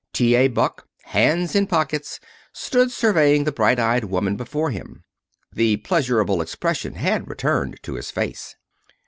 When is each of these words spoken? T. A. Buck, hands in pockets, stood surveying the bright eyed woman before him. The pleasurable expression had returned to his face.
T. 0.13 0.33
A. 0.33 0.47
Buck, 0.47 0.87
hands 1.03 1.55
in 1.55 1.67
pockets, 1.67 2.19
stood 2.51 2.89
surveying 2.91 3.43
the 3.43 3.51
bright 3.51 3.77
eyed 3.79 4.05
woman 4.05 4.35
before 4.35 4.71
him. 4.71 5.03
The 5.53 5.77
pleasurable 5.77 6.41
expression 6.41 6.95
had 6.95 7.29
returned 7.29 7.77
to 7.83 7.93
his 7.93 8.09
face. 8.09 8.55